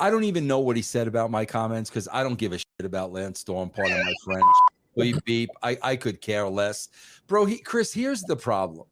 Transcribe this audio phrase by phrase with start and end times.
[0.00, 2.58] I don't even know what he said about my comments because I don't give a
[2.58, 3.70] shit about Lance Storm.
[3.70, 4.44] Part of my French.
[4.96, 5.50] Beep beep.
[5.60, 6.88] I I could care less,
[7.26, 7.46] bro.
[7.46, 8.86] He, Chris, here's the problem.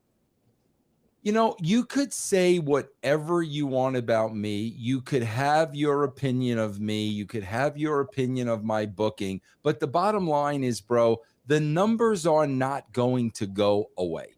[1.23, 4.75] You know, you could say whatever you want about me.
[4.77, 7.07] You could have your opinion of me.
[7.07, 9.41] You could have your opinion of my booking.
[9.62, 14.34] But the bottom line is, bro, the numbers are not going to go away.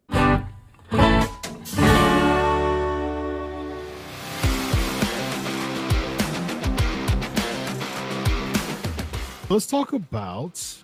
[9.49, 10.83] Let's talk about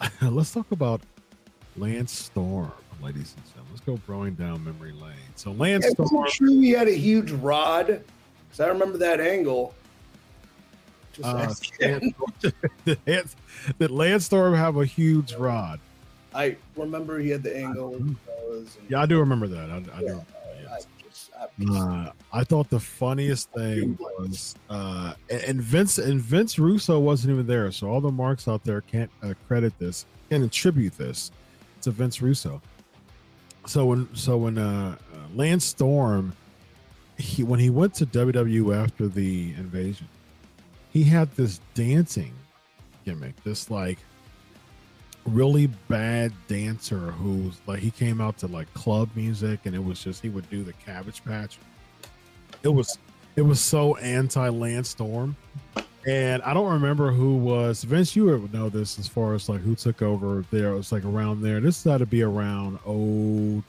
[0.22, 1.00] let's talk about
[1.76, 3.66] Lance Storm, ladies and gentlemen.
[3.72, 5.12] Let's go going down memory lane.
[5.36, 7.86] So Lance Yeah, Storm, true he had a huge rod?
[7.86, 9.74] Because I remember that angle.
[11.12, 12.14] Just uh, did
[13.06, 13.36] Lance-
[13.78, 15.78] did Lance Storm have a huge rod?
[16.34, 17.90] I remember he had the angle.
[17.90, 19.70] with the fellas and- Yeah, I do remember that.
[19.70, 19.84] I, I do.
[19.90, 20.24] Yeah, remember
[21.70, 27.46] Uh, I thought the funniest thing was, uh, and Vince and Vince Russo wasn't even
[27.46, 31.30] there, so all the marks out there can't uh, credit this, can't attribute this
[31.82, 32.60] to Vince Russo.
[33.66, 36.32] So when so when uh, uh, Lance Storm,
[37.18, 40.08] he when he went to WWE after the invasion,
[40.92, 42.34] he had this dancing
[43.04, 43.98] gimmick, this like
[45.24, 50.02] really bad dancer who's like he came out to like club music and it was
[50.02, 51.58] just he would do the cabbage patch.
[52.62, 52.98] It was
[53.36, 55.36] it was so anti Lance Storm.
[56.06, 59.60] and i don't remember who was vince you would know this as far as like
[59.60, 60.70] who took over there.
[60.70, 61.60] It was like around there.
[61.60, 63.62] This had to be around oh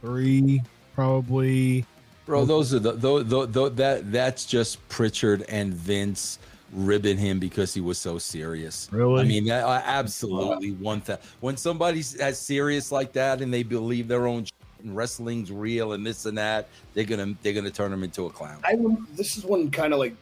[0.00, 0.62] three
[0.94, 1.84] probably.
[2.26, 6.38] Bro, those are the, the, the, the that that's just Pritchard and Vince
[6.74, 8.88] ribbing him because he was so serious.
[8.92, 9.22] Really?
[9.22, 11.18] I mean, that, uh, absolutely one thing.
[11.40, 14.46] When somebody's as serious like that and they believe their own
[14.82, 18.30] and wrestling's real and this and that, they're gonna they're gonna turn him into a
[18.30, 18.60] clown.
[18.64, 18.76] I
[19.14, 20.14] this is when kind of like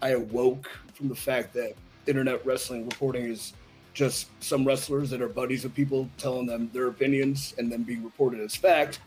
[0.00, 1.74] I awoke from the fact that
[2.06, 3.52] internet wrestling reporting is
[3.92, 8.04] just some wrestlers that are buddies of people telling them their opinions and then being
[8.04, 9.00] reported as fact.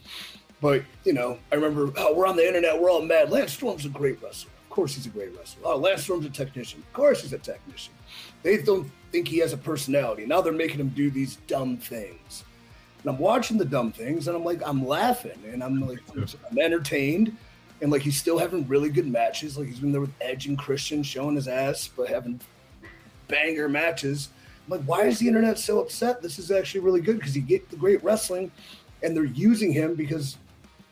[0.62, 3.30] But you know, I remember oh, we're on the internet, we're all mad.
[3.30, 4.52] Lance Storm's a great wrestler.
[4.74, 5.62] Of course, he's a great wrestler.
[5.66, 6.80] Oh, Lance Storm's a technician.
[6.80, 7.94] Of course, he's a technician.
[8.42, 10.26] They don't think he has a personality.
[10.26, 12.44] Now they're making him do these dumb things.
[13.04, 16.58] And I'm watching the dumb things, and I'm like, I'm laughing, and I'm like, I'm
[16.58, 17.38] entertained,
[17.82, 19.60] and like he's still having really good matches.
[19.60, 22.42] Like he's been there with Edge and Christian showing his ass, but having
[23.28, 24.30] banger matches.
[24.66, 26.20] I'm like, why is the internet so upset?
[26.20, 28.52] This is actually really good because you get the great wrestling,
[29.04, 30.38] and they're using him because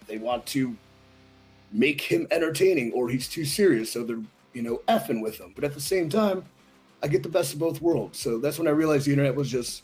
[0.06, 0.78] they want to
[1.72, 4.22] make him entertaining, or he's too serious, so they're
[4.54, 5.52] you know effing with him.
[5.56, 6.44] But at the same time,
[7.04, 8.20] I get the best of both worlds.
[8.20, 9.84] So that's when I realized the internet was just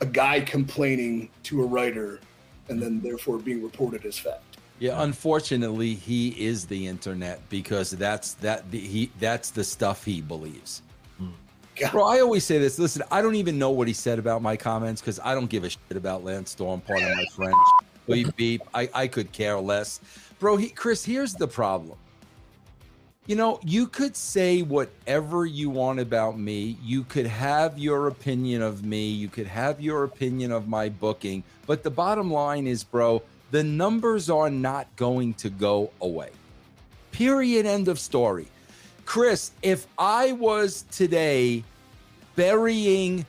[0.00, 2.20] a guy complaining to a writer,
[2.68, 4.42] and then therefore being reported as fact.
[4.78, 10.82] Yeah, unfortunately, he is the internet because that's that he that's the stuff he believes.
[11.76, 11.92] God.
[11.92, 12.78] Bro, I always say this.
[12.78, 15.64] Listen, I don't even know what he said about my comments because I don't give
[15.64, 16.80] a shit about Lance Storm.
[16.80, 17.56] Part of my French.
[18.06, 18.62] Beep beep.
[18.74, 20.00] I I could care less,
[20.42, 20.56] bro.
[20.56, 21.96] He, Chris, here's the problem.
[23.26, 26.76] You know, you could say whatever you want about me.
[26.82, 29.08] You could have your opinion of me.
[29.08, 31.44] You could have your opinion of my booking.
[31.64, 33.22] But the bottom line is, bro,
[33.52, 36.30] the numbers are not going to go away.
[37.12, 37.64] Period.
[37.64, 38.48] End of story.
[39.04, 41.62] Chris, if I was today
[42.34, 43.24] burying,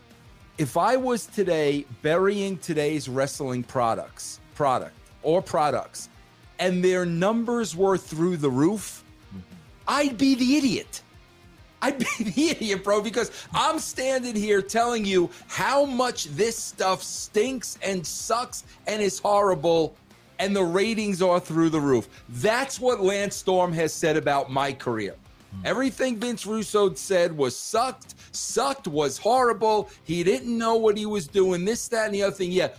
[0.58, 6.10] if I was today burying today's wrestling products, product or products,
[6.64, 9.40] and their numbers were through the roof, mm-hmm.
[9.86, 11.02] I'd be the idiot.
[11.82, 17.04] I'd be the idiot, bro, because I'm standing here telling you how much this stuff
[17.04, 19.94] stinks and sucks and is horrible,
[20.40, 22.08] and the ratings are through the roof.
[22.30, 25.16] That's what Lance Storm has said about my career.
[25.54, 25.68] Hmm.
[25.68, 29.90] Everything Vince Russo said was sucked, sucked, was horrible.
[30.06, 32.54] He didn't know what he was doing, this, that, and the other thing.
[32.54, 32.70] Yeah,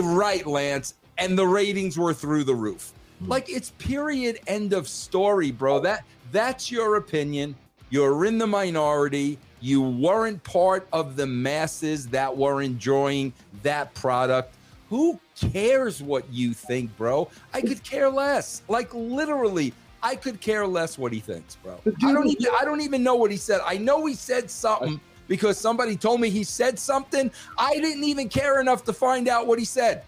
[0.00, 0.94] right, Lance.
[1.16, 2.92] And the ratings were through the roof.
[3.22, 3.28] Mm.
[3.28, 5.80] Like it's period end of story, bro.
[5.80, 7.54] That that's your opinion.
[7.90, 9.38] You're in the minority.
[9.60, 14.54] You weren't part of the masses that were enjoying that product.
[14.88, 17.28] Who cares what you think, bro?
[17.52, 18.62] I could care less.
[18.68, 19.72] Like literally,
[20.02, 21.78] I could care less what he thinks, bro.
[22.02, 23.60] I don't even I don't even know what he said.
[23.64, 27.30] I know he said something because somebody told me he said something.
[27.58, 30.02] I didn't even care enough to find out what he said.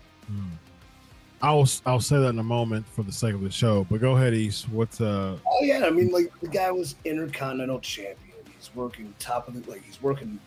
[1.42, 3.84] I'll I'll say that in a moment for the sake of the show.
[3.90, 4.68] But go ahead, East.
[4.68, 5.36] What's uh?
[5.44, 8.36] Oh yeah, I mean like the guy was intercontinental champion.
[8.56, 10.38] He's working top of the like he's working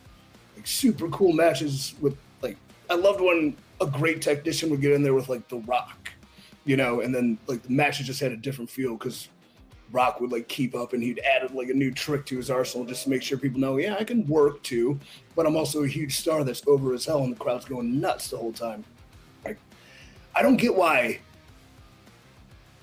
[0.55, 2.57] like super cool matches with like
[2.89, 6.09] I loved when a great technician would get in there with like The Rock,
[6.63, 9.27] you know, and then like the matches just had a different feel because
[9.91, 12.85] Rock would like keep up and he'd added like a new trick to his arsenal
[12.85, 14.97] just to make sure people know, yeah, I can work too,
[15.35, 18.29] but I'm also a huge star that's over as hell and the crowd's going nuts
[18.29, 18.85] the whole time.
[20.35, 21.19] I don't get why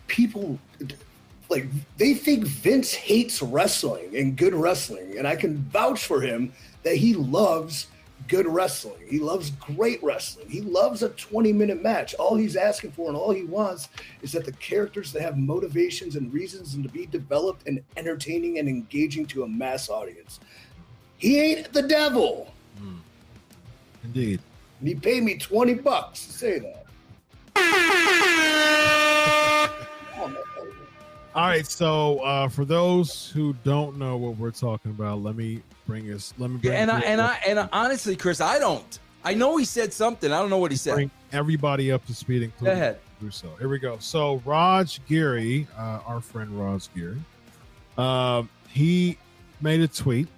[0.06, 0.58] people
[1.48, 1.66] like
[1.98, 6.52] they think Vince hates wrestling and good wrestling, and I can vouch for him
[6.82, 7.88] that he loves
[8.28, 9.06] good wrestling.
[9.08, 10.48] He loves great wrestling.
[10.48, 12.14] He loves a 20 minute match.
[12.14, 13.88] All he's asking for and all he wants
[14.22, 18.58] is that the characters that have motivations and reasons and to be developed and entertaining
[18.58, 20.40] and engaging to a mass audience.
[21.18, 22.52] He ain't the devil.
[22.80, 23.00] Mm.
[24.04, 24.40] Indeed.
[24.80, 26.81] And he paid me 20 bucks to say that.
[31.34, 35.62] All right, so uh, for those who don't know what we're talking about, let me
[35.86, 36.34] bring us.
[36.36, 36.58] Let me.
[36.58, 38.98] Bring and I and I and I, honestly, Chris, I don't.
[39.24, 40.30] I know he said something.
[40.30, 40.94] I don't know what he said.
[40.94, 42.98] Bring everybody up to speed, including Go ahead.
[43.22, 43.48] Russo.
[43.58, 43.96] Here we go.
[43.98, 47.20] So Raj Giri, uh, our friend Raj Giri,
[47.96, 49.16] uh, he
[49.60, 50.28] made a tweet.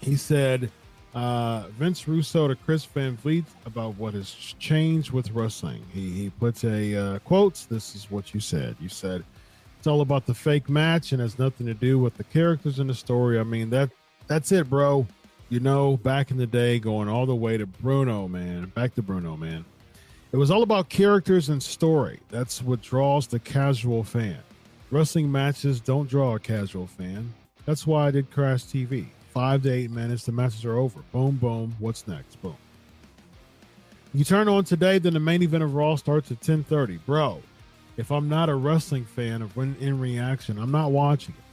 [0.00, 0.70] He said,
[1.14, 5.84] uh, Vince Russo to Chris Van Vliet about what has changed with wrestling.
[5.92, 7.66] He, he puts a uh, quote.
[7.68, 8.76] This is what you said.
[8.80, 9.22] You said,
[9.78, 12.86] it's all about the fake match and has nothing to do with the characters in
[12.86, 13.38] the story.
[13.38, 13.90] I mean that
[14.26, 15.06] that's it, bro.
[15.48, 19.02] You know, back in the day, going all the way to Bruno, man, back to
[19.02, 19.64] Bruno, man.
[20.32, 22.20] It was all about characters and story.
[22.30, 24.38] That's what draws the casual fan.
[24.90, 27.34] Wrestling matches don't draw a casual fan.
[27.66, 29.06] That's why I did Crash TV.
[29.32, 31.00] Five to eight minutes, the matches are over.
[31.12, 31.74] Boom, boom.
[31.78, 32.40] What's next?
[32.42, 32.56] Boom.
[34.14, 37.42] You turn on today, then the main event of Raw starts at 10:30, bro
[37.96, 41.44] if I'm not a wrestling fan of when in reaction, I'm not watching it.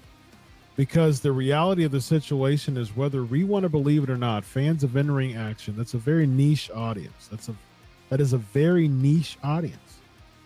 [0.76, 4.46] Because the reality of the situation is whether we want to believe it or not,
[4.46, 7.28] fans of in-ring action, that's a very niche audience.
[7.30, 7.56] That's a
[8.08, 10.00] that is a very niche audience.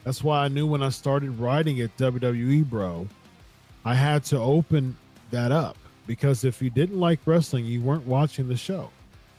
[0.04, 3.08] That's why I knew when I started writing at WWE Bro,
[3.86, 4.98] I had to open
[5.32, 5.78] that up
[6.08, 8.90] because if you didn't like wrestling, you weren't watching the show.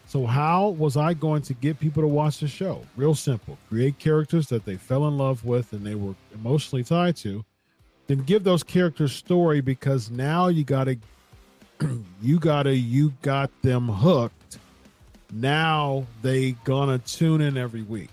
[0.07, 2.83] So, how was I going to get people to watch the show?
[2.97, 7.17] Real simple create characters that they fell in love with and they were emotionally tied
[7.17, 7.45] to.
[8.07, 10.97] Then give those characters story because now you got to,
[12.23, 14.59] you got to, you got them hooked.
[15.33, 18.11] Now they gonna tune in every week.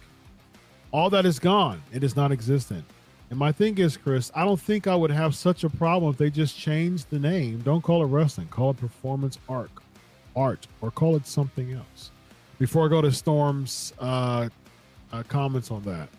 [0.92, 1.82] All that is gone.
[1.94, 2.86] It is not existent.
[3.32, 6.18] And my thing is, Chris, I don't think I would have such a problem if
[6.18, 7.60] they just changed the name.
[7.62, 9.82] Don't call it wrestling, call it performance arc
[10.36, 12.12] art or call it something else.
[12.60, 14.50] Before I go to Storm's uh,
[15.14, 16.10] uh, comments on that,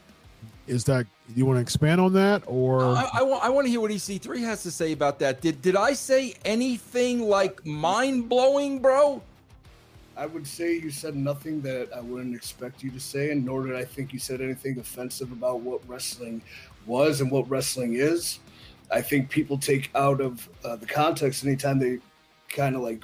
[0.67, 1.07] is that
[1.37, 3.91] you want to expand on that or I, I, want, I want to hear what
[3.91, 5.43] EC3 has to say about that.
[5.43, 9.23] Did did I say anything like mind blowing, bro?
[10.23, 13.67] I would say you said nothing that I wouldn't expect you to say, and nor
[13.67, 16.41] did I think you said anything offensive about what wrestling
[16.87, 18.39] was and what wrestling is.
[18.93, 21.99] I think people take out of uh, the context anytime they
[22.49, 23.03] kind of like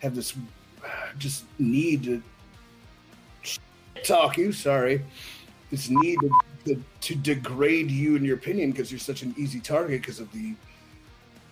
[0.00, 0.34] have this
[1.18, 2.22] just need to
[4.02, 4.50] talk you.
[4.50, 5.04] Sorry,
[5.70, 6.30] this need to,
[6.64, 10.32] to, to degrade you in your opinion because you're such an easy target because of
[10.32, 10.54] the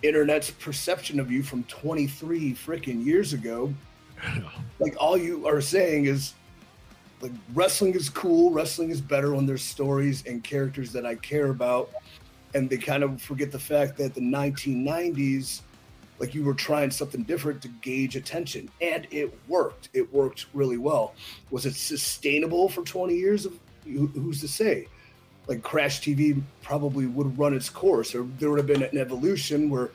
[0.01, 3.71] internet's perception of you from 23 freaking years ago.
[4.79, 6.33] like all you are saying is
[7.21, 11.47] like wrestling is cool, wrestling is better when there's stories and characters that I care
[11.47, 11.89] about.
[12.53, 15.61] And they kind of forget the fact that the 1990s
[16.19, 19.89] like you were trying something different to gauge attention and it worked.
[19.93, 21.15] It worked really well.
[21.51, 23.45] Was it sustainable for 20 years?
[23.45, 24.87] Of who's to say?
[25.47, 29.69] Like crash tv probably would run its course or there would have been an evolution
[29.69, 29.91] where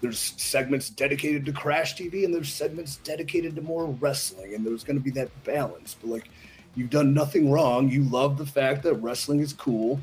[0.00, 4.84] there's segments dedicated to crash tv and there's segments dedicated to more wrestling and there's
[4.84, 6.28] going to be that balance but like
[6.74, 10.00] you've done nothing wrong you love the fact that wrestling is cool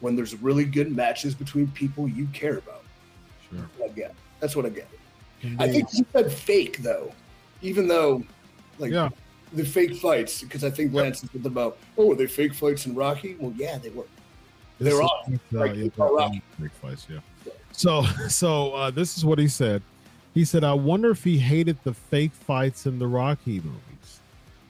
[0.00, 2.76] when there's really good matches between people you care about
[3.50, 4.14] sure I get.
[4.40, 4.88] That's what I get.
[5.42, 5.60] Indeed.
[5.60, 7.12] I think you said fake though,
[7.62, 8.24] even though
[8.78, 9.08] like yeah.
[9.52, 11.32] the fake fights because I think Lance yep.
[11.32, 13.36] said about oh were they fake fights in Rocky?
[13.38, 14.04] Well, yeah, they were.
[14.78, 17.06] They were all uh, yeah, fake fights.
[17.08, 17.18] Yeah.
[17.76, 19.82] So so uh, this is what he said.
[20.34, 24.20] He said, "I wonder if he hated the fake fights in the Rocky movies."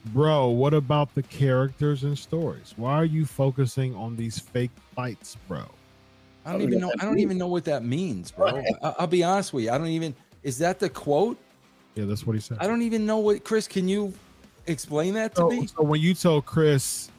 [0.06, 2.74] Bro, what about the characters and stories?
[2.76, 5.64] Why are you focusing on these fake fights, bro?
[6.44, 6.92] I don't even know.
[7.00, 8.62] I don't even know what that means, bro.
[8.82, 9.70] I'll be honest with you.
[9.70, 10.14] I don't even.
[10.44, 11.38] Is that the quote?
[11.96, 12.58] Yeah, that's what he said.
[12.60, 13.66] I don't even know what Chris.
[13.66, 14.12] Can you
[14.66, 15.66] explain that to so, me?
[15.66, 17.10] So when you told Chris,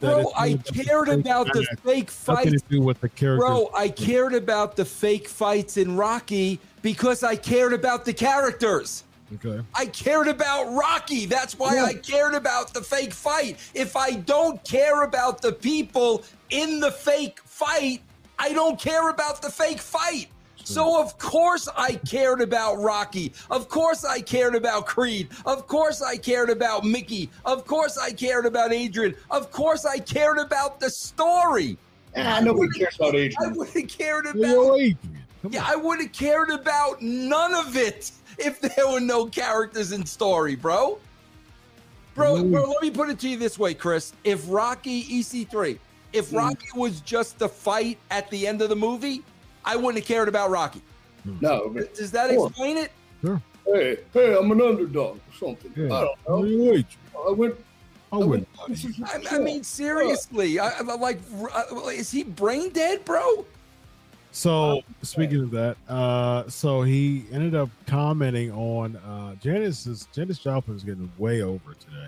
[0.00, 2.62] bro, I cared about the fake fights.
[2.62, 3.08] do with the.
[3.08, 9.04] Bro, I cared about the fake fights in Rocky because I cared about the characters.
[9.34, 9.62] Okay.
[9.74, 11.26] I cared about Rocky.
[11.26, 11.84] That's why yeah.
[11.84, 13.58] I cared about the fake fight.
[13.74, 18.02] If I don't care about the people in the fake fight,
[18.38, 20.28] I don't care about the fake fight.
[20.70, 23.32] So of course I cared about Rocky.
[23.50, 25.28] Of course I cared about Creed.
[25.44, 27.28] Of course I cared about Mickey.
[27.44, 29.16] Of course I cared about Adrian.
[29.32, 31.76] Of course I cared about the story.
[32.16, 33.36] Ah, nobody cares about Adrian.
[33.52, 34.98] I would have cared about Adrian,
[35.50, 35.64] yeah.
[35.66, 40.54] I would have cared about none of it if there were no characters and story,
[40.54, 40.98] bro.
[42.14, 44.12] Bro, bro, let me put it to you this way, Chris.
[44.24, 45.78] If Rocky EC3,
[46.12, 46.38] if Mm.
[46.38, 49.22] Rocky was just the fight at the end of the movie,
[49.64, 50.82] I wouldn't have cared about Rocky.
[51.40, 52.48] No, but, Does that Sure.
[52.48, 52.90] explain it?
[53.66, 55.72] hey, hey, I'm an underdog or something.
[55.76, 55.94] Yeah.
[55.94, 56.44] I don't know.
[56.44, 56.86] Yo, Adrian,
[57.28, 57.54] I went.
[58.12, 58.48] I I wouldn't.
[58.68, 61.20] went I, I mean, seriously, I, I like,
[61.54, 63.44] uh, is he brain dead, bro?
[64.32, 70.38] So speaking of that, uh, so he ended up commenting on uh, Janice is Janis
[70.38, 72.06] Joplin is getting way over today.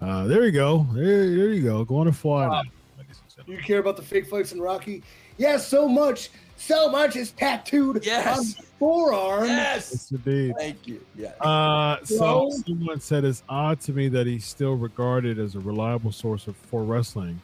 [0.00, 0.86] Uh, there you go.
[0.92, 1.84] There, there you go.
[1.84, 2.46] Going to fly.
[2.46, 2.62] now,
[2.98, 3.56] ladies and Do gentlemen.
[3.58, 5.02] you care about the fake fights in Rocky?
[5.38, 6.30] Yeah, so much.
[6.56, 8.26] So much is tattooed Yes.
[8.38, 9.44] on his forearm.
[9.46, 9.90] Yes.
[9.92, 10.54] Yes, indeed.
[10.58, 11.04] Thank you.
[11.14, 11.28] Yeah.
[11.40, 12.50] Uh, so Bro.
[12.66, 16.56] someone said it's odd to me that he's still regarded as a reliable source of
[16.56, 17.40] for wrestling,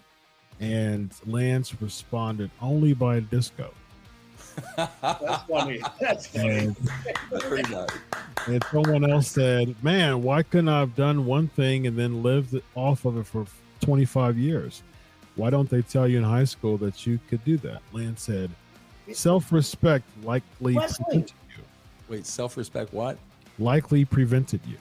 [0.60, 3.72] and Lance responded only by disco.
[4.76, 5.80] That's funny.
[6.00, 6.48] That's funny.
[6.58, 6.76] And,
[7.42, 7.88] Very nice.
[8.46, 12.60] and someone else said, "Man, why couldn't I have done one thing and then lived
[12.74, 13.46] off of it for
[13.80, 14.82] 25 years?
[15.36, 18.50] Why don't they tell you in high school that you could do that?" Lance said,
[19.12, 21.06] "Self-respect likely Wrestling.
[21.06, 21.64] prevented you.
[22.08, 23.18] Wait, self respect, what?
[23.58, 24.76] Likely prevented you."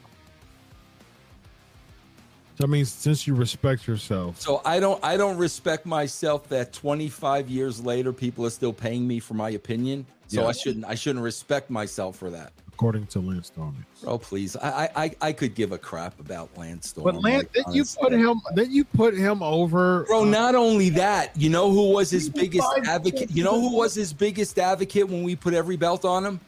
[2.58, 6.74] So that means since you respect yourself, So I don't I don't respect myself that
[6.74, 10.06] 25 years later people are still paying me for my opinion.
[10.28, 10.48] So Yeah.
[10.48, 12.54] I shouldn't I shouldn't respect myself for that.
[12.82, 13.86] According to Lance Storm.
[14.08, 14.56] Oh please.
[14.56, 17.04] I I I- I could give a crap about Lance Storm.
[17.06, 18.42] But Lance, like, didn't you put him?
[18.56, 20.04] Didn't you put him over?
[20.06, 23.30] Bro, uh, not only that, you know who was his biggest advocate?
[23.30, 26.40] You know who was his biggest advocate when we put every belt on him?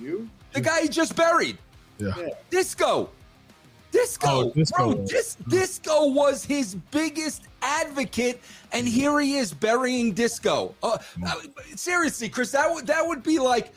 [0.00, 0.28] You?
[0.52, 1.58] The guy he just buried.
[1.98, 2.12] yeah.
[2.16, 2.28] Yeah.
[2.50, 3.10] Disco.
[3.90, 4.28] Disco.
[4.28, 4.94] Oh, Disco.
[4.94, 8.40] Bro, Dis- Disco was his biggest advocate,
[8.72, 10.74] and here he is burying Disco.
[10.82, 11.34] Uh, uh,
[11.74, 13.72] seriously, Chris, that would that would be like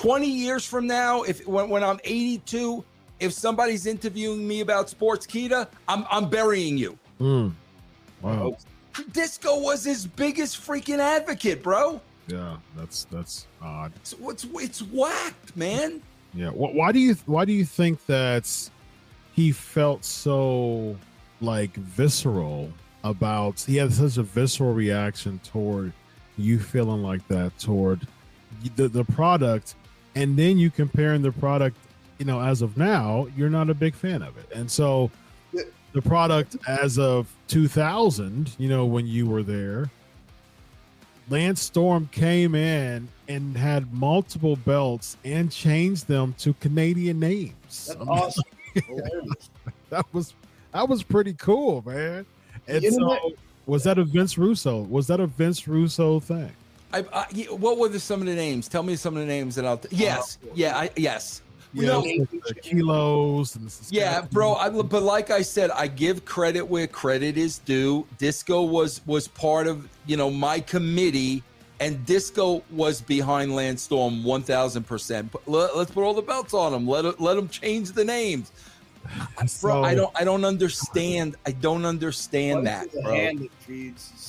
[0.00, 2.82] 20 years from now, if when, when I'm 82,
[3.18, 6.98] if somebody's interviewing me about Sportskeeda, I'm I'm burying you.
[7.20, 7.52] Mm.
[8.22, 8.56] Wow.
[9.12, 12.00] Disco was his biggest freaking advocate, bro.
[12.28, 13.92] Yeah, that's that's odd.
[13.96, 16.00] It's it's, it's whacked, man.
[16.32, 16.48] Yeah.
[16.48, 18.48] Wh- Why do you Why do you think that
[19.34, 20.96] he felt so
[21.42, 22.72] like visceral
[23.04, 23.60] about?
[23.60, 25.92] He had such a visceral reaction toward
[26.38, 28.08] you feeling like that toward
[28.76, 29.74] the the product,
[30.14, 31.76] and then you comparing the product.
[32.18, 35.10] You know, as of now, you're not a big fan of it, and so
[35.92, 39.90] the product as of 2000, you know, when you were there,
[41.28, 47.54] Lance Storm came in and had multiple belts and changed them to Canadian names.
[47.68, 48.44] That's I mean, awesome.
[49.90, 50.34] That was
[50.72, 52.24] that was pretty cool, man.
[52.68, 53.32] And so,
[53.66, 54.82] was that a Vince Russo?
[54.82, 56.52] Was that a Vince Russo thing?
[56.92, 58.68] I, I, what were the, some of the names?
[58.68, 59.78] Tell me some of the names that I'll.
[59.78, 61.40] T- yes, yeah, I, yes,
[61.72, 62.00] You No.
[62.00, 64.54] know, the, the kilos and the yeah, bro.
[64.54, 68.06] I, but like I said, I give credit where credit is due.
[68.18, 71.44] Disco was was part of you know my committee,
[71.78, 75.32] and Disco was behind Lance Storm one thousand percent.
[75.46, 76.88] Let's put all the belts on him.
[76.88, 78.50] Let it- let him change the names,
[79.36, 79.46] bro.
[79.46, 81.36] So- I don't I don't understand.
[81.46, 84.20] I don't understand that, What is the bro.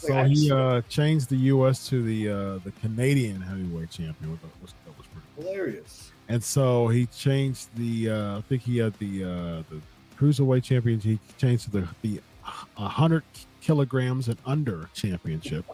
[0.00, 0.06] That?
[0.06, 1.88] So he uh, changed the U.S.
[1.88, 4.32] to the uh, the Canadian heavyweight champion.
[4.32, 5.44] Which was, that was pretty cool.
[5.44, 6.12] Hilarious.
[6.28, 8.10] And so he changed the.
[8.10, 9.80] Uh, I think he had the uh, the
[10.18, 11.20] cruiserweight championship.
[11.26, 12.20] He changed to the the
[12.76, 13.22] hundred
[13.60, 15.64] kilograms and under championship.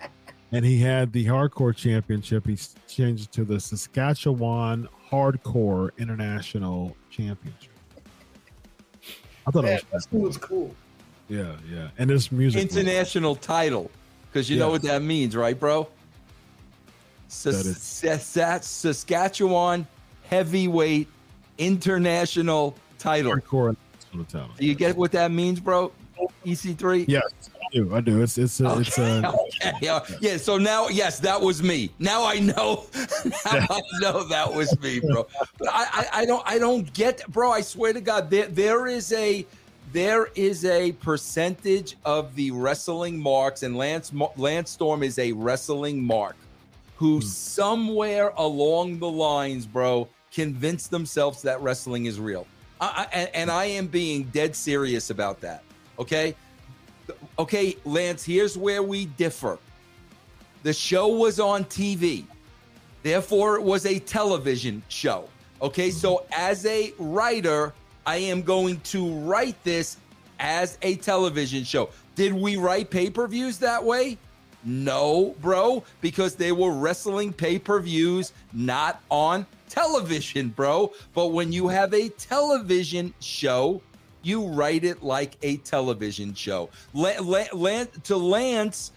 [0.52, 2.46] and he had the hardcore championship.
[2.46, 7.70] He changed to the Saskatchewan Hardcore International Championship.
[9.46, 10.74] I thought Yeah, it was that was cool.
[11.28, 11.88] Yeah, yeah.
[11.98, 13.90] And this music, was- International title,
[14.30, 15.88] because you know what that means, right, bro?
[17.28, 19.86] Sas- That is- Sas- Sas- Saskatchewan
[20.28, 21.08] heavyweight
[21.58, 23.32] international title.
[23.32, 23.76] hardcore
[24.12, 24.50] international title.
[24.58, 25.92] Do you get what that means, bro?
[26.46, 27.06] EC3.
[27.08, 27.22] Yes,
[27.56, 27.94] I do.
[27.94, 28.22] I do.
[28.22, 30.36] It's it's a, it's a Okay, yeah, yeah.
[30.36, 31.90] So now, yes, that was me.
[31.98, 32.86] Now I know.
[33.46, 35.26] Now I know that was me, bro.
[35.58, 37.50] But I, I, I don't, I don't get, bro.
[37.50, 39.44] I swear to God, there, there is a,
[39.94, 46.02] there is a percentage of the wrestling marks, and Lance, Lance Storm is a wrestling
[46.02, 46.34] mark,
[46.96, 47.22] who hmm.
[47.22, 52.44] somewhere along the lines, bro, convinced themselves that wrestling is real.
[52.80, 55.62] I, I, and, and I am being dead serious about that.
[55.98, 56.34] Okay.
[57.38, 59.58] Okay, Lance, here's where we differ.
[60.64, 62.24] The show was on TV.
[63.04, 65.28] Therefore, it was a television show.
[65.62, 66.32] Okay, so mm-hmm.
[66.32, 67.72] as a writer,
[68.06, 69.96] I am going to write this
[70.38, 71.90] as a television show.
[72.14, 74.18] Did we write pay per views that way?
[74.64, 80.92] No, bro, because they were wrestling pay per views, not on television, bro.
[81.14, 83.82] But when you have a television show,
[84.22, 86.70] you write it like a television show.
[86.94, 88.92] La- La- La- to Lance,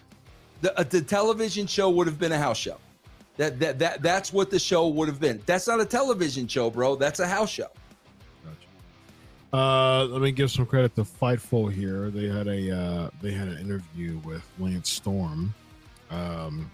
[0.61, 2.77] the, uh, the television show would have been a house show.
[3.35, 5.41] That, that that that's what the show would have been.
[5.45, 6.95] That's not a television show, bro.
[6.95, 7.67] That's a house show.
[9.53, 12.09] Uh, let me give some credit to Fightful here.
[12.09, 15.53] They had a uh, they had an interview with Lance Storm,
[16.11, 16.69] um,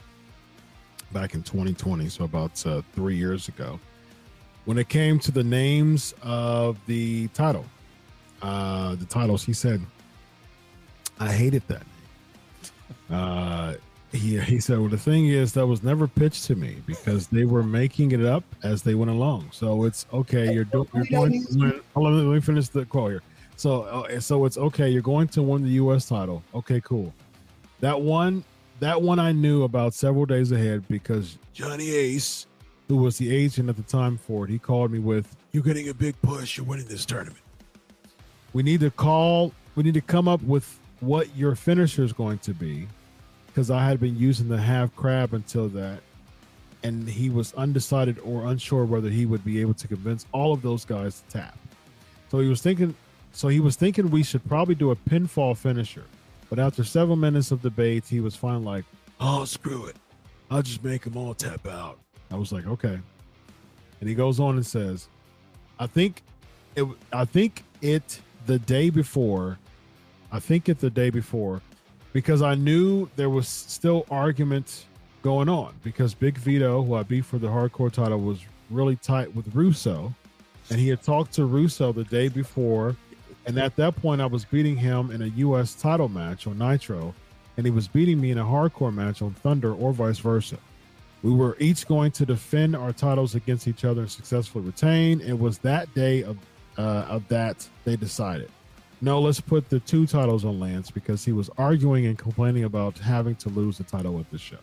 [1.12, 3.80] back in 2020, so about uh, three years ago.
[4.66, 7.66] When it came to the names of the title,
[8.42, 9.80] uh, the titles, he said,
[11.20, 11.86] "I hated that."
[13.10, 13.76] Uh,
[14.14, 17.46] he he said, "Well, the thing is, that was never pitched to me because they
[17.46, 19.50] were making it up as they went along.
[19.52, 20.54] So it's okay.
[20.54, 20.88] You're doing.
[20.94, 21.46] You're going.
[21.46, 21.82] To win.
[21.96, 23.24] Hold on, let me finish the quote here.
[23.56, 24.90] So uh, so it's okay.
[24.90, 26.08] You're going to win the U.S.
[26.08, 26.44] title.
[26.54, 27.14] Okay, cool.
[27.80, 28.44] That one,
[28.80, 32.46] that one, I knew about several days ahead because Johnny Ace,
[32.88, 35.90] who was the agent at the time for it, he called me with, "You're getting
[35.90, 36.58] a big push.
[36.58, 37.42] You're winning this tournament.
[38.54, 39.54] We need to call.
[39.76, 42.88] We need to come up with what your finisher is going to be."
[43.54, 46.00] Because I had been using the half crab until that,
[46.82, 50.64] and he was undecided or unsure whether he would be able to convince all of
[50.64, 51.58] those guys to tap.
[52.32, 52.96] So he was thinking,
[53.32, 56.06] so he was thinking we should probably do a pinfall finisher.
[56.50, 58.86] But after several minutes of debate, he was finally like,
[59.20, 59.98] "Oh, screw it,
[60.50, 62.00] I'll just make them all tap out."
[62.32, 63.00] I was like, "Okay,"
[64.00, 65.10] and he goes on and says,
[65.80, 66.24] "I think
[66.76, 66.86] it.
[67.12, 69.60] I think it the day before.
[70.32, 71.62] I think it the day before."
[72.14, 74.86] Because I knew there was still argument
[75.24, 78.40] going on because Big Vito, who I beat for the hardcore title, was
[78.70, 80.14] really tight with Russo,
[80.70, 82.96] and he had talked to Russo the day before,
[83.46, 85.74] and at that point I was beating him in a U.S.
[85.74, 87.14] title match on Nitro,
[87.58, 90.58] and he was beating me in a hardcore match on Thunder or vice versa.
[91.24, 95.22] We were each going to defend our titles against each other and successfully retain.
[95.22, 96.38] It was that day of
[96.78, 98.50] uh, of that they decided
[99.04, 102.98] no, let's put the two titles on Lance because he was arguing and complaining about
[102.98, 104.56] having to lose the title at the show.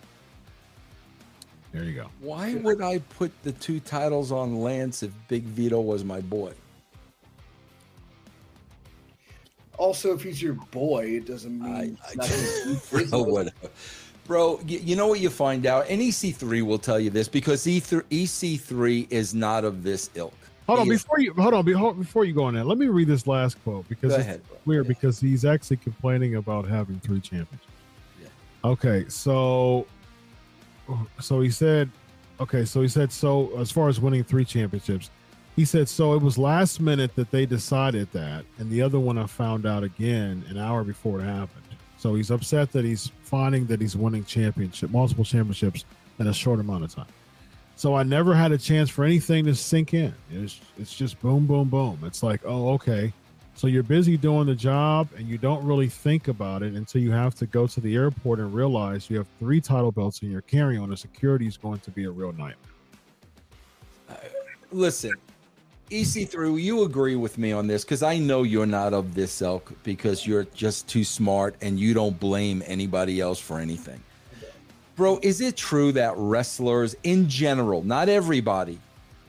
[1.73, 2.07] There you go.
[2.21, 6.53] Why would I put the two titles on Lance if Big Vito was my boy?
[9.77, 13.71] Also, if he's your boy, it doesn't mean I- not gonna- Bro, whatever.
[14.27, 15.87] Bro, you, you know what you find out?
[15.91, 20.33] And EC3 will tell you this because E E3, EC3 is not of this ilk.
[20.77, 22.87] Hold on, is- before you hold on, be, before you go on that, let me
[22.87, 24.89] read this last quote because it's weird Yeah.
[24.89, 27.67] because he's actually complaining about having three championships.
[28.23, 28.29] Yeah.
[28.65, 29.87] Okay, so
[31.21, 31.91] so he said,
[32.41, 35.11] okay, so he said, so as far as winning three championships,
[35.57, 39.19] he said, so it was last minute that they decided that, and the other one
[39.19, 41.65] I found out again an hour before it happened.
[41.99, 45.85] So he's upset that he's finding that he's winning championship, multiple championships
[46.19, 47.07] in a short amount of time.
[47.81, 50.15] So I never had a chance for anything to sink in.
[50.31, 51.99] It's it's just boom, boom, boom.
[52.05, 53.11] It's like, oh, okay.
[53.55, 57.11] So you're busy doing the job and you don't really think about it until you
[57.11, 60.43] have to go to the airport and realize you have three title belts and you're
[60.43, 60.91] carrying on.
[60.91, 62.57] The security is going to be a real nightmare.
[64.11, 64.15] Uh,
[64.71, 65.15] listen,
[65.91, 69.73] EC3, you agree with me on this because I know you're not of this ilk
[69.85, 74.03] because you're just too smart and you don't blame anybody else for anything.
[74.97, 78.79] Bro, is it true that wrestlers in general, not everybody,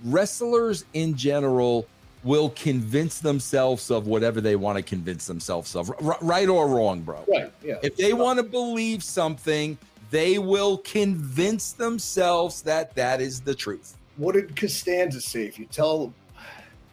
[0.03, 1.87] wrestlers in general
[2.23, 7.01] will convince themselves of whatever they want to convince themselves of, r- right or wrong,
[7.01, 7.23] bro?
[7.27, 7.51] right?
[7.63, 7.75] Yeah.
[7.81, 9.77] If they want to believe something,
[10.11, 13.95] they will convince themselves that that is the truth.
[14.17, 15.45] what did Costanza say?
[15.45, 16.13] If you tell,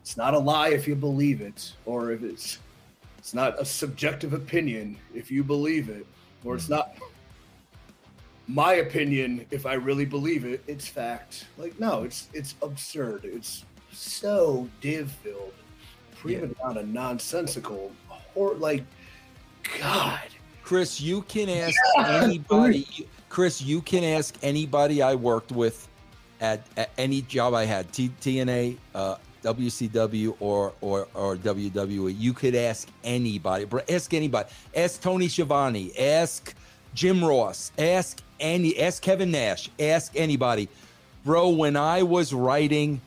[0.00, 2.58] it's not a lie if you believe it, or if it's
[3.18, 6.06] it's not a subjective opinion if you believe it,
[6.44, 6.94] or it's not
[8.48, 10.62] my opinion if I really believe it.
[10.66, 11.46] It's fact.
[11.58, 13.24] Like no, it's it's absurd.
[13.24, 15.52] It's so div filled,
[16.16, 17.92] prima donna, nonsensical,
[18.34, 18.84] or like
[19.80, 20.20] God.
[20.62, 23.06] Chris, you can ask anybody.
[23.28, 25.86] Chris, you can ask anybody I worked with
[26.40, 32.14] at, at any job I had, T, TNA, uh, WCW, or, or or WWE.
[32.18, 33.66] You could ask anybody.
[33.88, 34.48] Ask anybody.
[34.74, 35.92] Ask Tony Schiavone.
[35.98, 36.54] Ask
[36.98, 37.70] Jim Ross.
[37.78, 38.76] Ask any.
[38.80, 39.70] Ask Kevin Nash.
[39.78, 40.68] Ask anybody.
[41.24, 43.00] Bro, when I was writing,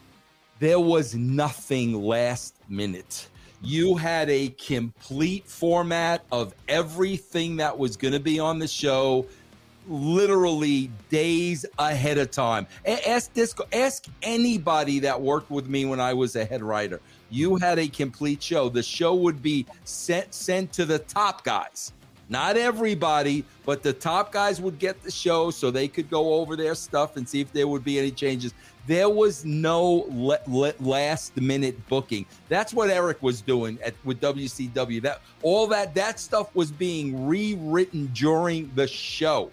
[0.59, 3.27] there was nothing last minute.
[3.61, 9.25] You had a complete format of everything that was going to be on the show.
[9.87, 12.67] literally days ahead of time.
[12.85, 17.01] Ask Disco, ask anybody that worked with me when I was a head writer.
[17.29, 18.69] You had a complete show.
[18.69, 21.91] The show would be sent sent to the top guys.
[22.31, 26.55] Not everybody, but the top guys would get the show so they could go over
[26.55, 28.53] their stuff and see if there would be any changes.
[28.87, 32.25] There was no le- le- last minute booking.
[32.47, 35.01] That's what Eric was doing at with WCW.
[35.01, 39.51] That all that that stuff was being rewritten during the show.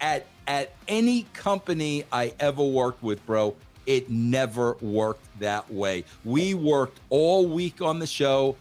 [0.00, 6.04] At at any company I ever worked with, bro, it never worked that way.
[6.24, 8.56] We worked all week on the show.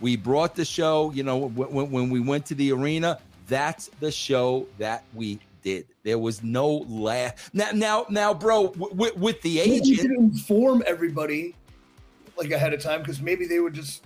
[0.00, 4.10] We brought the show, you know, when, when we went to the arena, that's the
[4.10, 5.86] show that we did.
[6.02, 7.50] There was no laugh.
[7.52, 11.54] Now, now, now, bro, w- with the you agent, could inform everybody
[12.36, 14.02] like ahead of time because maybe they would just,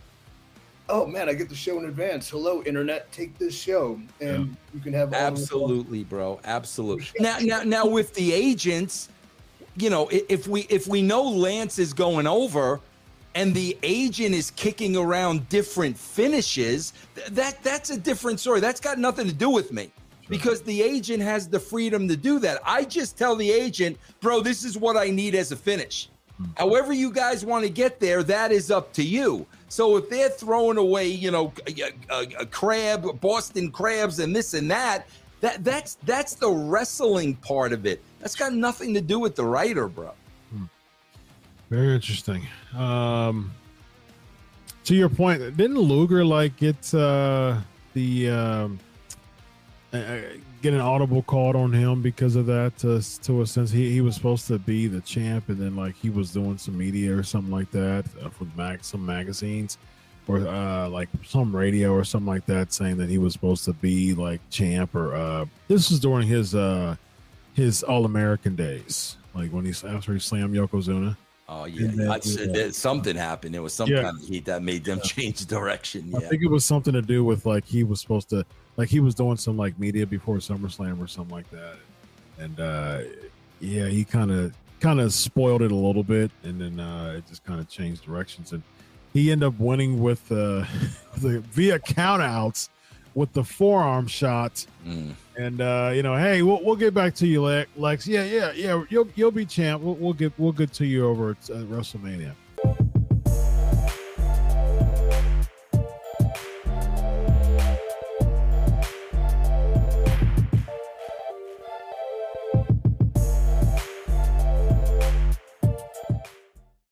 [0.88, 2.28] oh man, I get the show in advance.
[2.28, 7.06] Hello, internet, take this show, and you can have absolutely, bro, absolutely.
[7.20, 9.08] Now, now, now, with the agents,
[9.76, 12.80] you know, if we if we know Lance is going over,
[13.38, 16.92] and the agent is kicking around different finishes,
[17.30, 18.58] that that's a different story.
[18.58, 19.92] That's got nothing to do with me.
[20.28, 22.60] Because the agent has the freedom to do that.
[22.64, 26.10] I just tell the agent, bro, this is what I need as a finish.
[26.36, 26.46] Hmm.
[26.56, 29.46] However, you guys want to get there, that is up to you.
[29.68, 34.52] So if they're throwing away, you know, a, a, a crab, Boston crabs, and this
[34.54, 35.06] and that,
[35.42, 38.02] that that's that's the wrestling part of it.
[38.18, 40.10] That's got nothing to do with the writer, bro.
[41.70, 42.46] Very interesting.
[42.76, 43.52] Um,
[44.84, 47.58] to your point, didn't Luger like get uh,
[47.92, 48.68] the uh,
[49.92, 52.76] get an audible called on him because of that?
[52.78, 55.94] To, to a sense, he, he was supposed to be the champ, and then like
[55.96, 59.76] he was doing some media or something like that uh, for mag some magazines
[60.26, 63.72] or uh, like some radio or something like that, saying that he was supposed to
[63.74, 64.94] be like champ.
[64.94, 66.96] Or uh, this was during his uh,
[67.54, 71.16] his All American days, like when he after he slammed Yokozuna.
[71.50, 73.54] Oh yeah, And then- I said that something happened.
[73.56, 74.02] It was some Yeah.
[74.02, 76.12] kind of heat that made them change direction.
[76.14, 78.44] I think it was something to do with like he was supposed to
[78.76, 81.76] like he was doing some like media before SummerSlam or something like that,
[82.38, 83.00] and uh
[83.60, 87.26] yeah, he kind of kind of spoiled it a little bit, and then uh it
[87.26, 88.62] just kind of changed directions, and
[89.14, 90.64] he ended up winning with uh
[91.18, 92.68] the via countouts
[93.18, 94.64] with the forearm shot.
[94.86, 95.12] Mm.
[95.36, 97.68] And uh, you know, hey, we'll, we'll get back to you, Lex.
[97.76, 98.06] Lex.
[98.06, 98.84] Yeah, yeah, yeah.
[98.88, 99.82] You'll you'll be champ.
[99.82, 102.32] We'll, we'll get we'll get to you over at uh, WrestleMania.